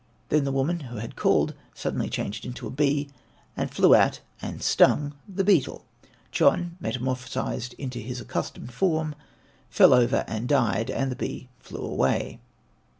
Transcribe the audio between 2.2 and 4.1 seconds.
into a bee, and flew